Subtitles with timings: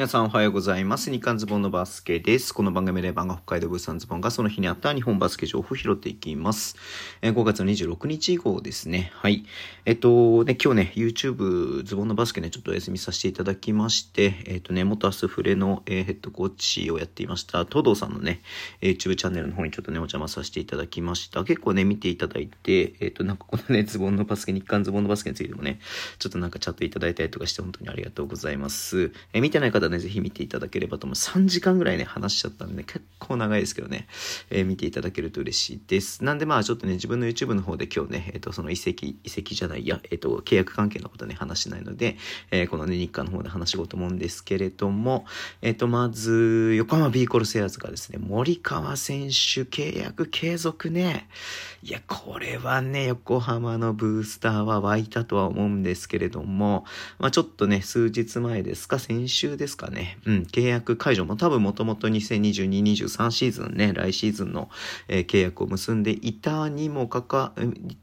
[0.00, 1.10] 皆さんおはようございます。
[1.10, 2.54] 日刊ズボンのバスケです。
[2.54, 6.76] この番組で番が北海道物産ズボンがその日にあった日本バスケ情報を拾っていきます。
[7.20, 9.12] え5月26日以降ですね。
[9.14, 9.44] はい。
[9.84, 18.40] えっと、ね、今日ね、YouTube ズボンのバスケね、ちょっとお休みさせていただきまして、えっとね、元アスフレの、えーヘッドコーチをやっていました、東堂さんのね、
[18.80, 21.44] YouTube チャンネルの方にちょっとね、お邪魔させていただきました。
[21.44, 25.78] 結構ね、見ていただいて、えっと、なんかこのね、ズボンのバスケ、日刊ズボンのバスケについてもね、
[26.18, 29.12] ちょっとなんかチャットいただいたりとかして本当にありがとうございます。
[29.34, 31.14] えー見てない方ね、ぜひ見ていただければと思う。
[31.14, 34.06] 3時間ぐらいね、話しちゃったんで、結構長いですけどね、
[34.50, 36.24] えー見ていただけると嬉しいです。
[36.24, 42.16] なんでまあちょっとね、自分の YouTube の方で今日ね、えっ、と、その移籍、移籍じゃないや、えっ、と、契約関係のことね、話しないので、
[42.50, 45.26] えーこのね、日韓の方で話しようと思うんですけれども、
[45.62, 51.28] えっ、と、まず、横浜ビーコルセアーズがですね、森川選手契約継続ね。
[51.82, 56.84] いや、これはね、横浜のブースターは湧いたとは思うんですけれども、
[57.18, 64.68] まあちょっとね、数日前ですか、先週ですかね、うん、契約解除も多分もともと2022-23シーズンね、来シーズンの、
[65.08, 67.52] えー契約を結んでいたにもかか、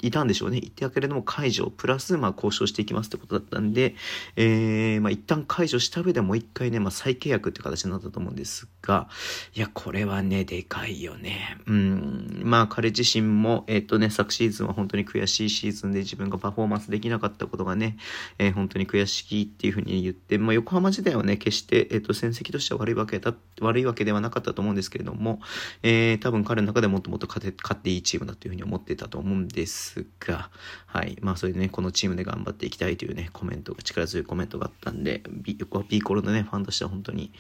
[0.02, 0.60] いたんでしょうね。
[0.60, 3.96] いたけれども解除、プラス、まあ交渉していきますってことだったんで、
[4.38, 9.10] えー、まあ一旦解除した上でもう一回ね、まあ再契約って形になったと思うんですが、
[9.56, 11.58] いや、これはね、でかいよね。
[11.68, 17.98] うん、まあ彼自身も、えっ、とね、昨シーズンは本当に悔しいシーズンで自分がパフォーマンスできなかったことがね、
[18.38, 25.40] えー本当に悔しいっていうふうに言って、まあ横浜時代はね、決して、えっ、と、戦績としては悪いわけだ、悪いわけではなかったと思うんですけれども、
[25.84, 30.50] えー多分彼の中でもっともっと勝て、勝っていいチームだというふうに思ってたと思うんですが、
[30.86, 31.18] はい。
[31.22, 37.32] まあそれでね、このチームで頑張っていきたいというね、コメントが、力強いコメントがあったんで、ビビーコロのね、ファンとしては本当に、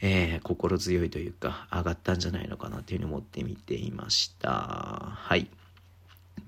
[0.00, 4.50] えー心強いというか、上がったんじゃないのかなというふうに思って見ていました。
[4.50, 5.48] はい。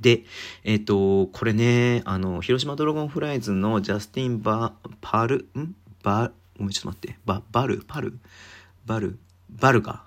[0.00, 0.24] で、
[0.64, 5.74] えっ、と、これね、あの、広島ドラゴンフライズのジャスティン・バー、パル、ん？
[6.02, 8.18] バ、ごめん、ちょっと待って、バ、バル、パル、
[8.84, 10.02] バル、バルガ、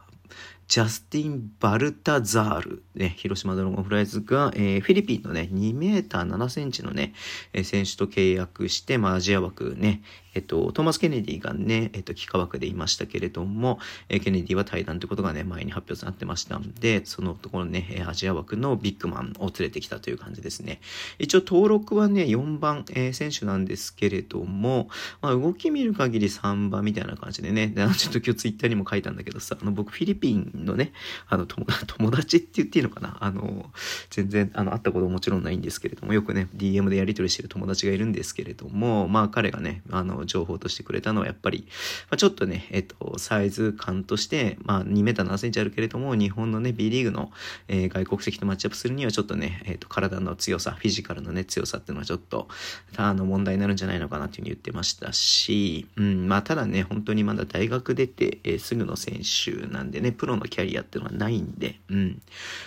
[0.68, 7.14] ジャスティン・バルタザール、ね、広島ドラゴンフライズが、えーフィリピンのね、2メーター7センチのね、
[7.52, 10.02] えー選手と契約して、まあ、アジア枠ね、
[10.34, 20.80] えっと、トーマス・ケネディがね、えっと、幾何枠でいましたけれども、えーケネディは対談ということがね、前に発表されてましたんで、そのところね、えアジア枠のビッグマンを連れてきたという感じですね。
[21.20, 24.90] 一応登録はね、4番、えー選手なんですけれども、
[25.22, 30.94] まあ、動き見る限り3番みたいな感じでね、でちょっと今日ツイッターにも書いたんだけどさ、あの僕フィリピンのね、
[31.28, 33.18] あの友友達って言っていいのかな？
[33.20, 33.72] あの、
[34.10, 41.66] 全然あの会ったことももちろんないんですけれども、よくね、DM でやり取りしてる友達がいるんですけれども、まあ彼がね、あの、情報としてくれたのはやっぱり、
[42.10, 47.32] まあ、ちょっとね、えっと、サイズ感として、まあ2メーター7センチあるけれども、日本のね、B リーグの、
[47.68, 52.48] えー外国籍とマッチアップするにはちょっとね、えっと、体の強さ、フィジカルのね、強さっていうのはちょっと、
[52.96, 62.22] あの、問題になるんじゃないのかなっていうふうに言ってましたし、うん、まあただね、本当にまだ大学出て、えーすぐの選手なんでね、プロのキャリアっていうのはないんで、うん、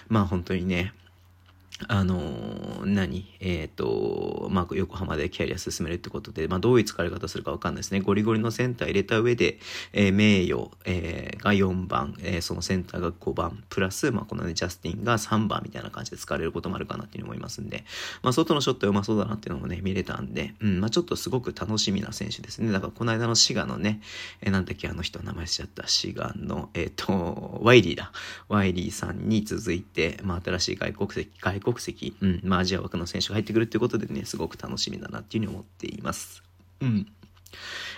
[0.09, 0.93] まあ本当にね、
[1.89, 2.21] あの
[2.85, 3.27] 何？
[3.41, 8.01] えっ、と、まあ、横浜でキャリア進めるってことで、まあ、どういう使われ方するかわかんないですね。
[8.01, 9.59] ゴリゴリのセンター入れた上で、
[9.93, 17.85] えー名誉、えーが4番、えーそのセンターが5番、プラス、まあ、このね、ジャスティンが3番みたいな感じで使われることもあるかなっていうふうに思いますんで、
[18.23, 22.71] まあ、外のショットうまそうだなっていうのもね、見れたんで、うん、まあ、ちょっとすごく楽しみな選手ですね。
[22.71, 24.01] だから、この間の滋賀のね、
[24.43, 28.13] えーなんだっけ、あの人、名前しちゃった、滋賀の、えっ、と、ワイリーだ。
[28.49, 36.43] ワイリーさんに続いて、まあ、新しい外国籍、外国国籍、うん、まあ、アジア枠の選手が入ってくるっていうことでね、すごく楽しみだなっていうふうに思っています。
[36.81, 37.07] うん。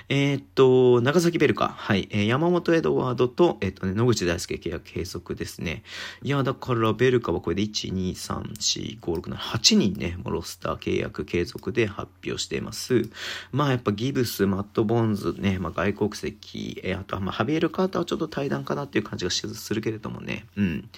[0.09, 1.69] えーっと、長崎ベルカ。
[1.69, 2.09] はい。
[2.13, 5.83] えー山本エドワードと、えーっとね、野口大輔契約継続ですね。
[6.23, 13.09] いや、だから、ベルカはこれで1、2、3、4、5、6、7、8人ね、もロスター契約継続で発表しています。
[13.53, 20.47] まあ、やっぱギブス、マット・ボンズね、まあ、外国籍、えーあとは、まあ、ハビエル・カーターはちょっと対談かなっていう感じがするけれどもね。
[20.57, 20.89] うん。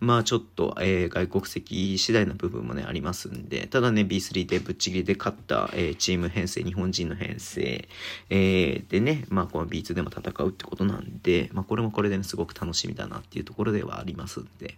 [0.00, 7.88] まあ、ちょっと、えー外国籍次第な部分もね、ありますんで、ただね、B3 でぶっちぎりで勝った、えーチーム編成、日本人の編成、
[8.30, 14.76] えーでね、まあ、この B2 でも戦うってことなんで、まあ、これもこれでね、すごく楽しみだなっていうところではありますんで。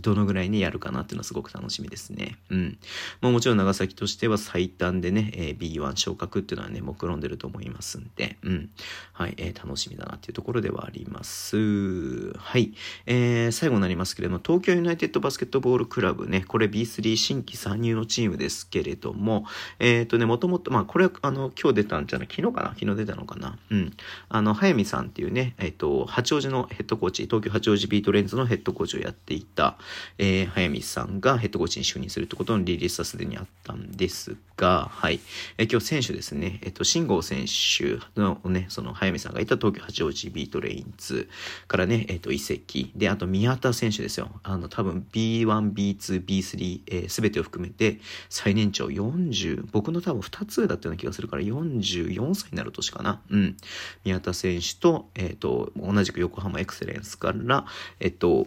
[0.00, 2.36] どのぐらいね、やるかなっていうのはすごく楽しみですね。
[2.50, 2.78] うん。
[3.20, 8.70] まあもちろん長崎としては最短でね、えー B1 昇格っていうのはね、目論んでると思いますんで、うん。
[9.12, 12.32] はい、えー楽しみだなっていうところではあります。
[12.38, 12.74] はい。
[13.06, 19.46] えー最後になりますけれども、東京ユナイテッドバスケットボールクラブね、これ B3 新規参入のチームですけれども、
[19.78, 22.68] えっ、とね、もともと、まあこれはあの、今日出たんじゃない、昨日かな？
[22.78, 23.58] 昨日出たのかな？
[23.70, 23.92] うん。
[24.28, 29.77] あの、早見さんっていうね、えっ、と、八王子のヘッドコーチ、東京八王子ビートレインズのヘッドコーチをやっていた、
[30.18, 35.20] えー、早見さんがヘッドコーチに就任するってことのリリースはすでにあったんですが、はい。
[35.56, 41.28] えー、今日選手ですね、えっ、と、慎吾選手のね、その早見さんがいた東京八王子ビートレインズ
[41.66, 42.92] からね、えっ、と、移籍。
[42.96, 44.30] で、あと宮田選手ですよ。
[44.42, 53.20] あの、多分 B1、B2、B3、えー、全てを含めて最年長40、僕の多分2つだったような気がするから44歳になる年かな。
[53.30, 53.56] うん。
[54.04, 57.66] 宮田選手と、えっ、と、同じく横浜エクセレンスから、
[58.00, 58.46] えっ、と、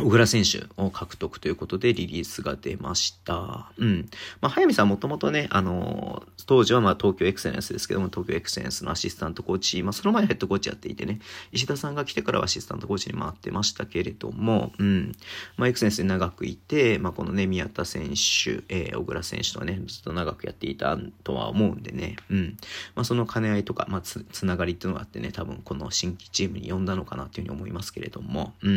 [0.00, 3.72] 小倉選手を獲得ということでリリースが出ました。
[3.78, 4.08] うん。
[4.40, 11.20] まあ、早見さんもともとね、あの、当時はまあ東京エクセレンスですけども、東京エクセレンスのアシスタントコーチ、まあその前ヘッドコーチやっていてね、
[11.52, 15.12] 石田さんが来てからはアシスタントコーチに回ってましたけれども、うん。
[15.56, 22.56] まあエクセレンスに長くいて、まあこのね、宮田選手、えー、小倉選手とはね、ずっと長くやっていたとは思うんでね、うん。
[22.94, 28.76] まあその兼ね合いとか、まあつ、つながりっていうのがあってね、多分この新規チームに呼んだのかなっていうふうに思いますけれども、うん。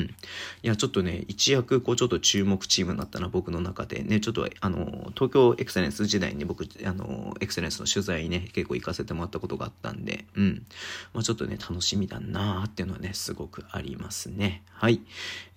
[0.64, 10.66] いや、ちょっとね、ね、一躍こうちょっと注目チームになったな、僕の中でね、ちょっとあの、東京エクセレンス時代に僕、あの、エクセレンスの取材にね、結構行かせてもらったことがあったんで、うん。
[11.14, 14.64] まあちょっとね、楽しみだなーっていうのはね、すごくありますね。
[14.72, 15.02] はい。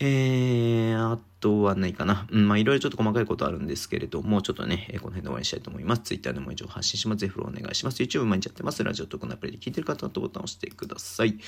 [0.01, 2.27] えー、あとはないかな。
[2.31, 6.03] うん、まあいろいろちょっと細かいことあるんですけれども、ちょっとねえ、この辺で終わりにしたいと思います。
[6.03, 7.19] Twitter でも以上発信します。
[7.19, 8.03] ぜひフォローお願いします。
[8.03, 8.83] YouTube 毎日やってます。
[8.83, 11.39] ラジオとこのアプリで聞いてる方はボタンを押してください。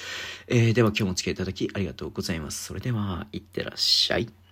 [0.48, 2.64] えー、では今日もお付き合いいただきありがとうございます。
[2.64, 4.45] それでは、いってらっしゃい。